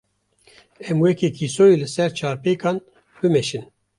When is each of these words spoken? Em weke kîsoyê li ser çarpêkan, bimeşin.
Em 0.89 0.97
weke 1.03 1.29
kîsoyê 1.37 1.75
li 1.81 1.87
ser 1.95 2.11
çarpêkan, 2.17 2.77
bimeşin. 3.19 3.63